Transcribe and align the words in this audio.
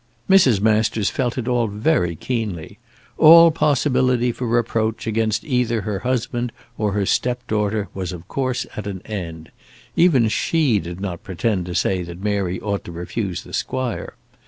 Mrs. 0.27 0.59
Masters 0.59 1.11
felt 1.11 1.37
it 1.37 1.47
all 1.47 1.67
very 1.67 2.15
keenly. 2.15 2.79
All 3.19 3.51
possibility 3.51 4.31
for 4.31 4.47
reproach 4.47 5.05
against 5.05 5.43
either 5.43 5.81
her 5.81 5.99
husband 5.99 6.51
or 6.75 6.93
her 6.93 7.05
step 7.05 7.45
daughter 7.45 7.87
was 7.93 8.11
of 8.11 8.27
course 8.27 8.65
at 8.75 8.87
an 8.87 9.03
end. 9.05 9.51
Even 9.95 10.27
she 10.27 10.79
did 10.79 10.99
not 10.99 11.21
pretend 11.21 11.67
to 11.67 11.75
say 11.75 12.01
that 12.01 12.19
Mary 12.23 12.59
ought 12.61 12.83
to 12.85 12.91
refuse 12.91 13.43
the 13.43 13.53
squire. 13.53 14.15